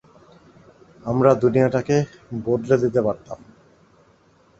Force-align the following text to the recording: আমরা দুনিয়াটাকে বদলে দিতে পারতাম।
আমরা 1.03 1.31
দুনিয়াটাকে 1.33 1.95
বদলে 2.43 2.75
দিতে 2.77 2.99
পারতাম। 3.01 3.39